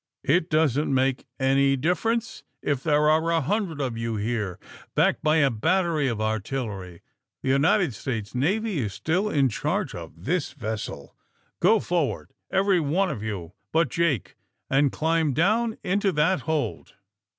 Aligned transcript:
It 0.23 0.49
doesn't 0.49 0.91
make 0.91 1.27
any 1.39 1.75
difference 1.77 2.41
if 2.63 2.81
there 2.81 3.07
are 3.07 3.29
a 3.29 3.39
hundred 3.39 3.79
of 3.79 3.99
you 3.99 4.15
here, 4.15 4.57
backed 4.95 5.21
by 5.21 5.35
a 5.35 5.51
battery 5.51 6.07
of 6.07 6.19
artillery, 6.19 7.03
the 7.43 7.49
United 7.49 7.93
States 7.93 8.33
Navy 8.33 8.79
is 8.79 8.95
still 8.95 9.29
in 9.29 9.47
charge 9.47 9.93
of 9.93 10.23
this 10.25 10.53
vessel. 10.53 11.15
Go 11.59 11.79
forward, 11.79 12.33
everyone 12.51 13.11
of 13.11 13.21
you, 13.21 13.53
but 13.71 13.89
Jake, 13.91 14.35
and 14.71 14.91
climb 14.91 15.33
down 15.35 15.77
into 15.83 16.11
that 16.13 16.39
hold!" 16.49 16.95